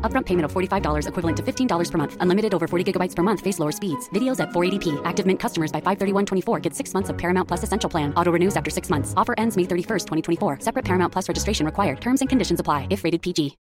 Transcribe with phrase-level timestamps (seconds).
[0.00, 2.16] Upfront payment of $45 equivalent to $15 per month.
[2.20, 3.42] Unlimited over 40 gigabytes per month.
[3.42, 4.08] Face lower speeds.
[4.14, 4.98] Videos at 480p.
[5.04, 8.14] Active Mint customers by 531.24 get six months of Paramount Plus Essential Plan.
[8.14, 9.12] Auto renews after six months.
[9.14, 10.60] Offer ends May 31st, 2024.
[10.60, 12.00] Separate Paramount Plus registration required.
[12.00, 13.58] Terms and conditions apply if rated PG.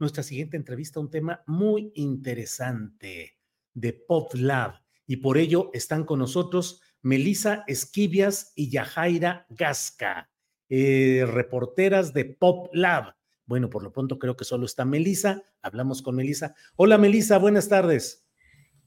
[0.00, 3.36] Nuestra siguiente entrevista, un tema muy interesante.
[3.76, 4.82] de PopLab.
[5.06, 10.28] Y por ello están con nosotros Melisa Esquivias y Yajaira Gasca,
[10.68, 13.14] eh, reporteras de PopLab.
[13.46, 15.42] Bueno, por lo pronto creo que solo está Melisa.
[15.62, 16.54] Hablamos con Melisa.
[16.74, 18.26] Hola Melisa, buenas tardes.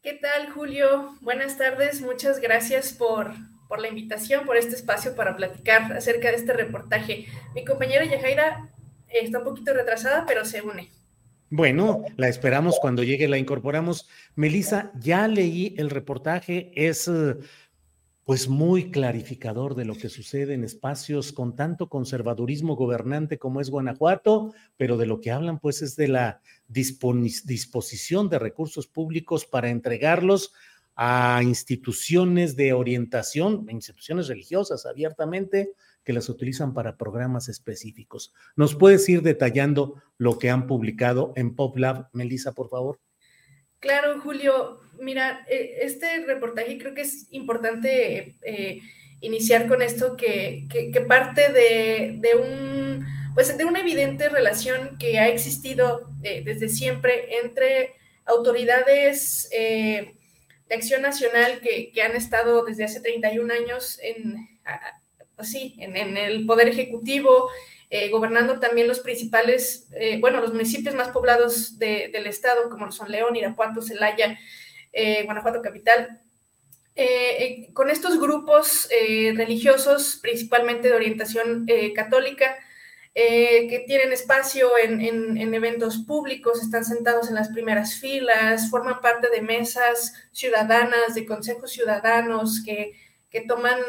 [0.02, 1.16] ¿Qué tal, Julio?
[1.22, 2.02] Buenas tardes.
[2.02, 3.32] Muchas gracias por,
[3.70, 7.28] por la invitación, por este espacio para platicar acerca de este reportaje.
[7.56, 8.70] Mi compañera Yajaira
[9.08, 10.90] está un poquito retrasada, pero se une.
[11.50, 14.08] Bueno, la esperamos cuando llegue, la incorporamos.
[14.36, 17.38] Melissa, ya leí el reportaje, es eh,
[18.30, 23.72] pues muy clarificador de lo que sucede en espacios con tanto conservadurismo gobernante como es
[23.72, 29.72] Guanajuato, pero de lo que hablan pues es de la disposición de recursos públicos para
[29.72, 30.54] entregarlos
[30.96, 35.72] a instituciones de orientación, instituciones religiosas abiertamente,
[36.04, 38.32] que las utilizan para programas específicos.
[38.56, 43.00] ¿Nos puedes ir detallando lo que han publicado en PopLab, Melissa, por favor?
[43.80, 44.82] Claro, Julio.
[45.00, 48.82] Mira, eh, este reportaje creo que es importante eh,
[49.22, 50.68] iniciar con esto que,
[51.08, 57.96] parte de, un, pues de una evidente relación que ha existido eh, desde siempre entre
[58.26, 64.60] autoridades de acción nacional que, han estado desde hace 31 años en,
[65.38, 67.50] así, en, el poder ejecutivo,
[67.92, 73.12] eh, gobernando también los principales, eh, bueno, los municipios más poblados del estado, como son
[73.12, 74.38] León, Irapuato, Celaya,
[74.94, 76.22] eh, Guanajuato Capital.
[77.74, 78.90] con estos grupos
[79.34, 82.58] religiosos, principalmente de orientación católica,
[83.14, 89.30] que tienen espacio en, en, eventos públicos, están sentados en las primeras filas, forman parte
[89.30, 92.94] de mesas ciudadanas, de consejos ciudadanos que,
[93.30, 93.80] que toman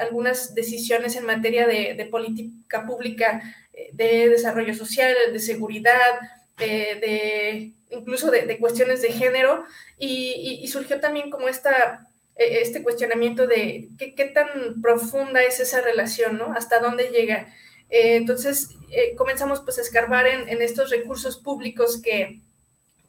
[0.00, 3.42] algunas decisiones en materia de, política pública,
[3.72, 6.20] eh, de desarrollo social, de seguridad,
[6.58, 9.64] de, incluso de, cuestiones de género,
[9.98, 12.06] y, surgió también como esta,
[12.36, 16.52] e, este cuestionamiento de qué, tan profunda es esa relación, ¿no?
[16.52, 17.54] Hasta dónde llega.
[17.88, 22.40] Eh, entonces, eh, comenzamos pues a escarbar en, en estos recursos públicos que,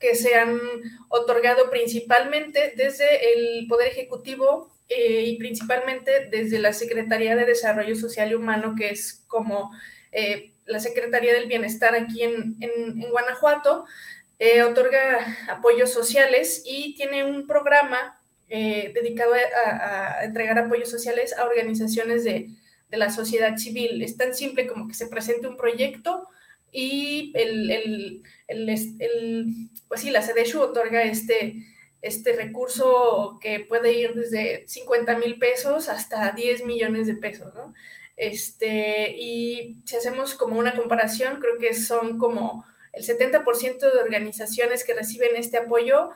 [0.01, 0.59] que se han
[1.09, 8.31] otorgado principalmente desde el Poder Ejecutivo eh, y principalmente desde la Secretaría de Desarrollo Social
[8.31, 9.71] y Humano, que es como
[10.11, 12.57] eh, la Secretaría del Bienestar aquí en,
[13.09, 13.85] Guanajuato,
[14.37, 18.17] eh, otorga apoyos sociales y tiene un programa
[18.49, 22.49] dedicado a, entregar apoyos sociales a organizaciones de,
[22.89, 24.01] de, la sociedad civil.
[24.01, 26.27] Es tan simple como que se presente un proyecto
[26.69, 31.63] y el, el, el, pues sí, la CDSHU otorga este,
[32.01, 37.73] este recurso que puede ir desde 50 mil pesos hasta 10 millones de pesos, ¿no?
[38.17, 44.83] Este, y si hacemos como una comparación, creo que son como el 70% de organizaciones
[44.83, 46.11] que reciben este apoyo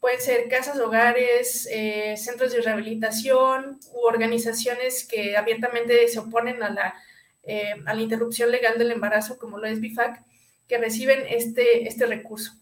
[0.00, 6.70] pueden ser casas, hogares, eh, centros de rehabilitación u organizaciones que abiertamente se oponen a
[6.70, 6.94] la,
[7.42, 10.22] eh, a la interrupción legal del embarazo, como lo es BIFAC,
[10.68, 12.52] que reciben este, este recurso.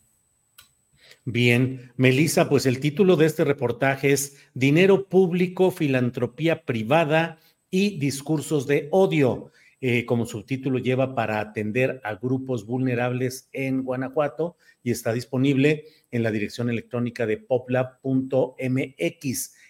[1.25, 7.39] Bien, Melissa, pues el título de este reportaje es Dinero público, filantropía privada
[7.71, 9.51] y discursos de odio.
[9.81, 16.23] Eh, como subtítulo lleva para atender a grupos vulnerables en Guanajuato y está disponible en
[16.23, 18.57] la dirección electrónica de poplab.mx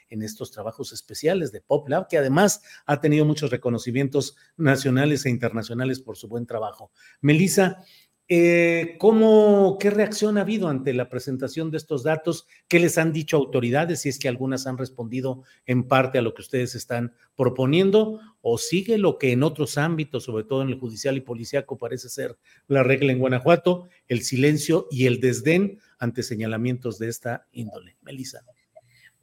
[0.08, 6.00] en estos trabajos especiales de PopLab, que además ha tenido muchos reconocimientos nacionales e internacionales
[6.00, 6.92] por su buen trabajo.
[7.20, 7.84] Melissa,
[8.28, 12.46] eh, ¿cómo, ¿Qué reacción ha habido ante la presentación de estos datos?
[12.66, 14.00] ¿Qué les han dicho autoridades?
[14.00, 18.58] Si es que algunas han respondido en parte a lo que ustedes están proponiendo, o
[18.58, 22.36] sigue lo que en otros ámbitos, sobre todo en el judicial y policíaco, parece ser
[22.66, 27.96] la regla en Guanajuato, el silencio y el desdén ante señalamientos de esta índole.
[28.02, 28.44] Melissa.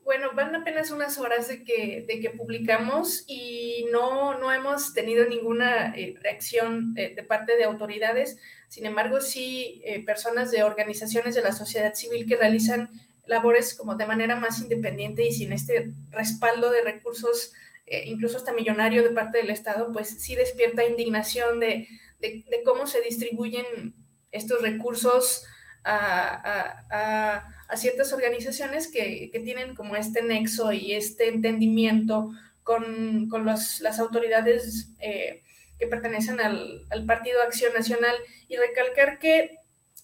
[0.04, 3.53] Bueno, van apenas unas horas de que, de que publicamos y
[3.94, 8.38] no, no hemos tenido ninguna eh, reacción de, parte de autoridades.
[8.68, 12.90] Sin embargo, sí eh, personas de organizaciones de la sociedad civil que realizan
[13.28, 17.54] labores como de manera más independiente y sin este respaldo de recursos,
[17.86, 21.88] eh, incluso hasta millonario de parte del Estado, pues sí despierta indignación de,
[22.20, 23.94] de, cómo se distribuyen
[24.32, 25.46] estos recursos
[25.86, 32.32] a a ciertas organizaciones que, tienen como este nexo y este entendimiento
[32.64, 35.44] con, las autoridades eh,
[35.78, 38.16] que pertenecen al, Partido Acción Nacional
[38.48, 39.58] y recalcar que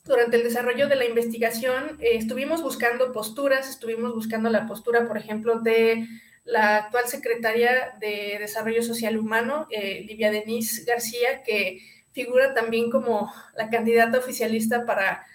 [0.05, 5.17] durante el desarrollo de la investigación eh, estuvimos buscando posturas, estuvimos buscando la postura, por
[5.17, 6.07] ejemplo, de
[6.45, 11.79] la actual secretaria de Desarrollo Social Humano, eh, Livia Denise García, que
[12.11, 15.25] figura también como la candidata oficialista para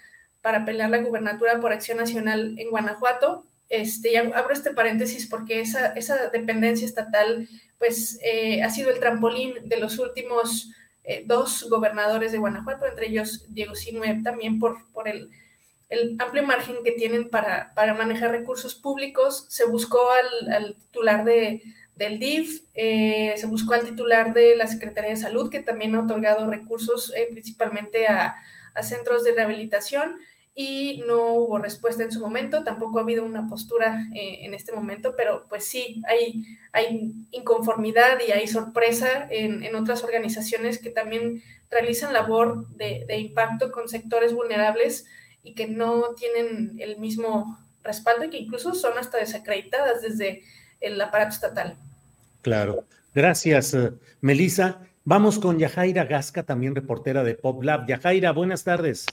[0.45, 3.47] para pelear la gubernatura por Acción Nacional en Guanajuato.
[3.81, 8.99] Este, y abro este paréntesis porque esa, esa dependencia estatal pues eh, ha sido el
[8.99, 10.71] trampolín de los últimos
[11.03, 15.29] eh, dos gobernadores de Guanajuato, entre ellos Diego Sinue, también por, por el,
[15.89, 19.45] el, amplio margen que tienen para, para, manejar recursos públicos.
[19.49, 21.61] Se buscó al, al titular de,
[21.95, 26.01] del DIF, eh, se buscó al titular de la Secretaría de Salud, que también ha
[26.01, 28.35] otorgado recursos principalmente a,
[28.73, 30.17] a centros de rehabilitación
[30.57, 34.71] y no hubo respuesta en su momento, tampoco ha habido una postura eh, en este
[34.71, 41.43] momento, pero pues sí, hay, hay inconformidad y hay sorpresa en, otras organizaciones que también
[41.69, 45.05] realizan labor de, impacto con sectores vulnerables
[45.43, 50.41] y que no tienen el mismo respaldo y que incluso son hasta desacreditadas desde
[50.79, 51.75] el aparato estatal.
[52.41, 52.85] Claro.
[53.13, 53.91] Gracias, eh,
[54.21, 54.79] Melissa.
[55.03, 57.87] Vamos con Yajaira Gasca, también reportera de PopLab.
[57.87, 59.05] Yajaira, buenas tardes.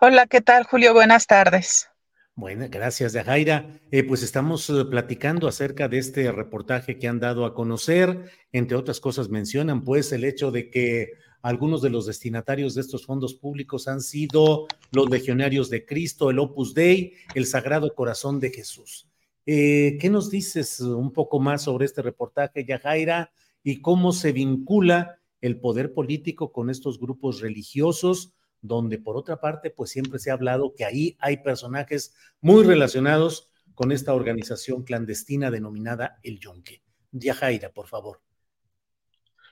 [0.00, 0.92] Hola, ¿qué tal, Julio?
[0.92, 1.88] Buenas tardes.
[2.36, 3.80] Bueno, gracias, Jaira.
[3.92, 8.30] Eh, pues estamos eh, platicando acerca de este reportaje que han dado a conocer.
[8.50, 11.12] Entre otras cosas, mencionan pues el hecho de que
[11.42, 16.38] algunos de los destinatarios de estos fondos públicos han sido los legionarios de Cristo, el
[16.40, 19.06] Opus Dei, el Sagrado Corazón de Jesús.
[19.46, 23.30] Eh, ¿Qué nos dices un poco más sobre este reportaje, Yajaira,
[23.62, 28.32] y cómo se vincula el poder político con estos grupos religiosos?
[28.64, 33.50] Donde por otra parte, pues siempre se ha hablado que ahí hay personajes muy relacionados
[33.74, 36.82] con esta organización clandestina denominada El Yonque.
[37.12, 38.22] Yajaira, por favor.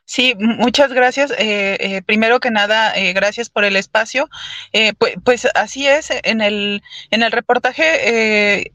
[0.05, 1.31] Sí, muchas gracias.
[1.39, 4.29] Eh, eh, primero que nada, eh, gracias por el espacio.
[4.99, 8.71] Pues, pues, así es, en el, en el reportaje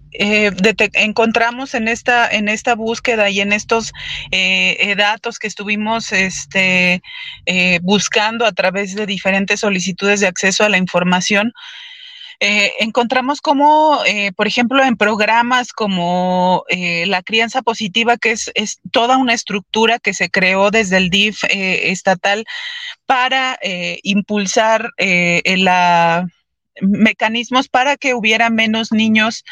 [0.93, 3.91] encontramos en esta, en esta búsqueda y en estos
[4.97, 7.01] datos que estuvimos este,
[7.81, 11.53] buscando a través de diferentes solicitudes de acceso a la información,
[12.39, 18.51] eh, encontramos como, eh, por ejemplo, en programas como eh, la crianza positiva, que es,
[18.53, 22.45] es, toda una estructura que se creó desde el DIF estatal
[23.05, 23.57] para
[24.03, 26.27] impulsar la
[26.81, 29.43] mecanismos para que hubiera menos niños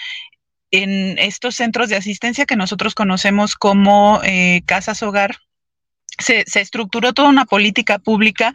[0.71, 4.21] en estos centros de asistencia que nosotros conocemos como
[4.65, 5.37] casas hogar
[6.17, 8.53] se, estructuró toda una política pública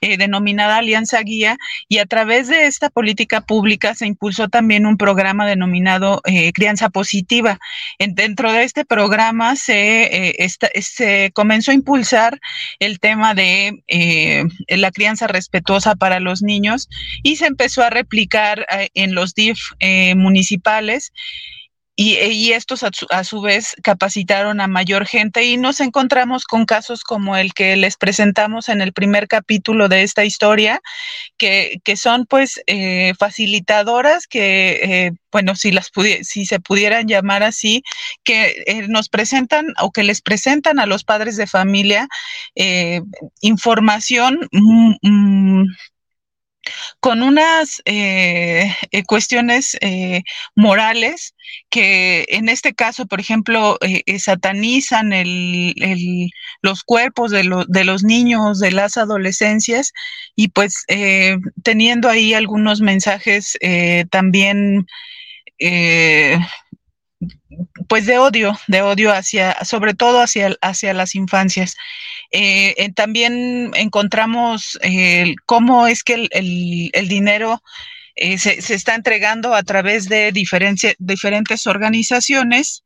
[0.00, 1.56] eh, denominada Alianza Guía
[1.88, 6.88] y a través de esta política pública se impulsó también un programa denominado eh, Crianza
[6.90, 7.58] Positiva.
[7.98, 10.48] dentro de este programa se, eh,
[10.80, 12.40] se comenzó a impulsar
[12.78, 13.82] el tema de
[14.68, 16.88] la crianza respetuosa para los niños
[17.22, 19.58] y se empezó a replicar en los DIF
[20.16, 21.12] municipales
[22.02, 27.36] y, estos a su, vez capacitaron a mayor gente y nos encontramos con casos como
[27.36, 30.80] el que les presentamos en el primer capítulo de esta historia,
[31.36, 35.90] que, son pues eh, facilitadoras que, eh, bueno, si, las
[36.22, 37.82] si se pudieran llamar así,
[38.24, 42.08] que eh, nos presentan o que les presentan a los padres de familia
[43.42, 45.66] información mm, mm,
[47.00, 50.22] con unas eh, eh, cuestiones eh,
[50.54, 51.34] morales
[51.68, 53.78] que en este caso, por ejemplo,
[54.18, 55.10] satanizan
[56.62, 57.44] los cuerpos de,
[57.84, 59.92] los niños, de las adolescencias,
[60.36, 60.84] y pues
[61.64, 63.58] teniendo ahí algunos mensajes
[64.10, 64.86] también
[67.88, 71.76] pues de odio, de odio hacia, sobre todo hacia, hacia las infancias.
[72.32, 77.60] Eh, también encontramos eh, cómo es que el, dinero
[78.14, 82.84] eh, se, está entregando a través de diferentes organizaciones,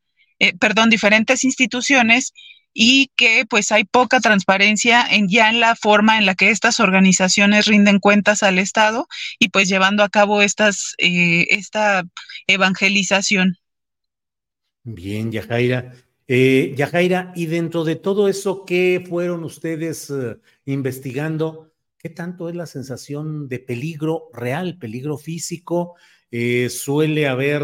[0.59, 2.33] perdón, diferentes instituciones
[2.73, 6.79] y que pues hay poca transparencia en ya en la forma en la que estas
[6.79, 9.07] organizaciones rinden cuentas al Estado
[9.39, 12.03] y pues llevando a cabo estas, esta
[12.47, 13.57] evangelización.
[14.83, 15.93] Bien, Yajaira.
[16.27, 21.71] Eh, Yajaira, y dentro de todo eso, ¿qué fueron ustedes eh, investigando?
[21.99, 25.95] ¿Qué tanto es la sensación de peligro real, peligro físico?
[26.31, 27.63] Eh, suele haber,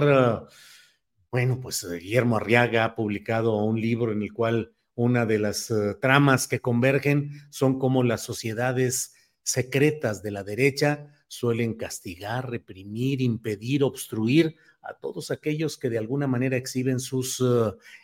[1.31, 6.47] bueno, pues Guillermo Arriaga ha publicado un libro en el cual una de las tramas
[6.47, 14.55] que convergen son como las sociedades secretas de la derecha suelen castigar, reprimir, impedir, obstruir
[14.81, 17.41] a todos aquellos que de alguna manera exhiben sus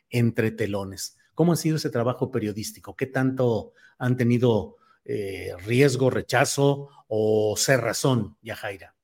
[0.09, 1.17] entretelones.
[1.37, 2.95] ¿Cómo ha sido ese trabajo periodístico?
[2.95, 8.95] ¿Qué tanto han tenido eh, riesgo, rechazo o cerrazón, Yajaira?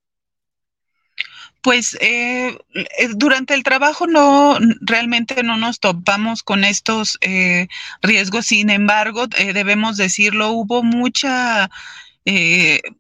[1.61, 7.19] Pues eh, eh, durante el trabajo no realmente no nos topamos con estos
[8.01, 8.47] riesgos.
[8.47, 11.69] Sin embargo, debemos decirlo, hubo mucha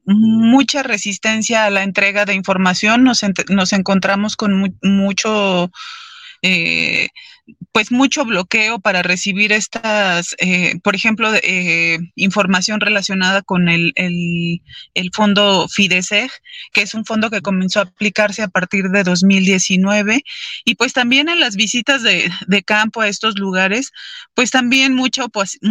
[0.05, 3.03] mucha resistencia a la entrega de información.
[3.03, 5.71] Nos encontramos con mucho
[7.73, 14.61] pues mucho bloqueo para recibir estas, eh, por ejemplo, eh, información relacionada con el, el,
[15.11, 16.29] fondo FIDESEG,
[16.71, 20.23] que es un fondo que comenzó a aplicarse a partir de 2019.
[20.65, 22.31] Y pues también en las visitas de,
[22.63, 23.91] campo a estos lugares,
[24.35, 25.25] pues también mucha,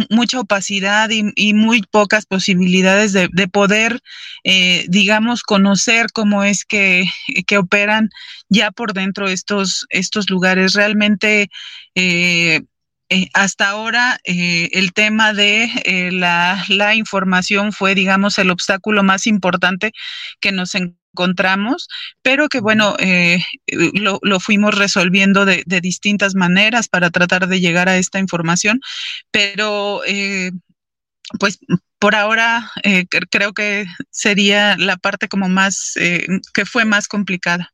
[0.09, 4.01] mucha opacidad y, muy pocas posibilidades de, poder,
[4.43, 7.05] eh, digamos, conocer cómo es que,
[7.47, 8.09] que operan
[8.49, 10.73] ya por dentro estos, estos lugares.
[10.73, 11.49] Realmente
[11.95, 12.61] eh,
[13.09, 15.69] eh, hasta ahora eh, el tema de
[16.11, 19.91] la, información fue, digamos, el obstáculo más importante
[20.39, 21.89] que nos encontramos,
[22.21, 22.95] pero que bueno,
[23.93, 28.79] lo, fuimos resolviendo de, distintas maneras para tratar de llegar a esta información,
[29.31, 30.01] pero
[31.39, 31.59] pues
[31.99, 32.71] por ahora
[33.29, 35.93] creo que sería la parte como más,
[36.53, 37.73] que fue más complicada.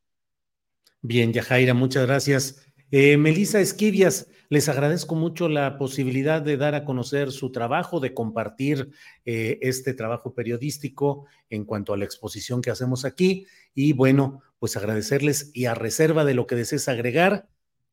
[1.02, 2.69] Bien, Yajaira, muchas gracias.
[2.92, 8.16] Eh, Melissa Esquivias, les agradezco mucho la posibilidad de dar a conocer su trabajo, de
[8.16, 8.90] compartir
[9.26, 13.46] eh, este trabajo periodístico en cuanto a la exposición que hacemos aquí.
[13.76, 17.48] Y bueno, pues agradecerles y a reserva de lo que desees agregar,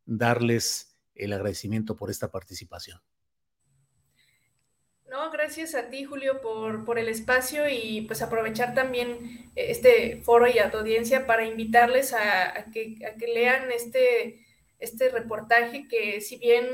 [0.07, 3.01] darles el agradecimiento por esta participación.
[5.11, 10.49] No, gracias a ti, Julio, por, por, el espacio y pues aprovechar también este foro
[10.49, 12.99] y a tu audiencia para invitarles a que,
[13.33, 14.46] lean este,
[14.79, 16.67] este reportaje que si bien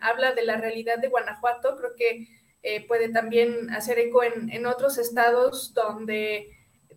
[0.00, 2.28] habla de la realidad de Guanajuato, creo que
[2.62, 6.50] eh, puede también hacer eco en, otros estados donde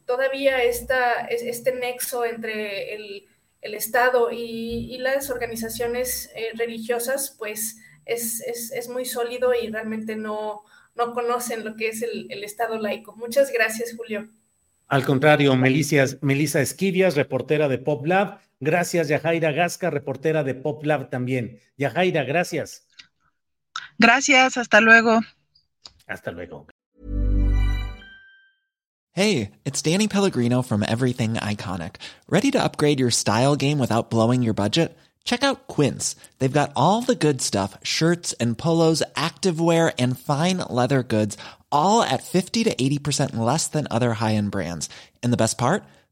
[0.05, 3.27] todavía está este nexo entre el,
[3.61, 10.63] Estado y, las organizaciones eh, religiosas, pues es, es, muy sólido y realmente no,
[10.95, 13.15] no conocen lo que es el, Estado laico.
[13.15, 14.27] Muchas gracias, Julio.
[14.87, 21.09] Al contrario, Melissa Esquivias, reportera de Pop Lab, Gracias, Yajaira Gasca, reportera de Pop Lab
[21.09, 21.59] también.
[21.77, 22.85] Yajaira, gracias.
[23.97, 25.19] Gracias, hasta luego.
[26.07, 26.67] Hasta luego.
[29.13, 31.95] Hey, it's Danny Pellegrino from Everything Iconic.
[32.29, 34.95] ¿Ready to upgrade your style game without blowing your budget?
[35.23, 36.15] Check out Quince.
[36.39, 41.35] They've got all the good stuff shirts and polos, activewear, and fine leather goods,
[41.71, 44.87] all at 50 to 80% less than other high end brands.
[45.23, 45.83] And the best part?